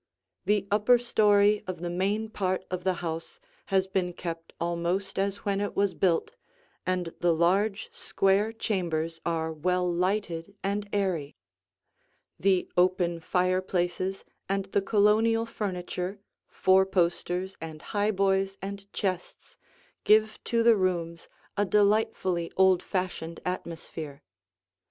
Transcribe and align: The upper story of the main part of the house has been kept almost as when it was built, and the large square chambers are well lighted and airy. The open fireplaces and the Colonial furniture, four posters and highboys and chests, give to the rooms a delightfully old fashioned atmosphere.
The 0.45 0.65
upper 0.71 0.97
story 0.97 1.63
of 1.67 1.81
the 1.81 1.89
main 1.91 2.27
part 2.27 2.65
of 2.71 2.83
the 2.83 2.95
house 3.05 3.39
has 3.67 3.85
been 3.85 4.13
kept 4.13 4.51
almost 4.59 5.19
as 5.19 5.45
when 5.45 5.61
it 5.61 5.75
was 5.75 5.93
built, 5.93 6.31
and 6.87 7.13
the 7.19 7.35
large 7.35 7.87
square 7.93 8.51
chambers 8.51 9.21
are 9.27 9.53
well 9.53 9.87
lighted 9.93 10.55
and 10.63 10.89
airy. 10.91 11.35
The 12.39 12.67
open 12.75 13.19
fireplaces 13.19 14.25
and 14.49 14.65
the 14.73 14.81
Colonial 14.81 15.45
furniture, 15.45 16.19
four 16.49 16.83
posters 16.87 17.55
and 17.61 17.79
highboys 17.83 18.57
and 18.59 18.91
chests, 18.93 19.55
give 20.03 20.43
to 20.45 20.63
the 20.63 20.75
rooms 20.75 21.29
a 21.55 21.63
delightfully 21.63 22.51
old 22.57 22.81
fashioned 22.81 23.39
atmosphere. 23.45 24.23